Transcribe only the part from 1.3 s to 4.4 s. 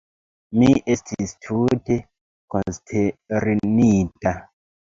tute konsternita.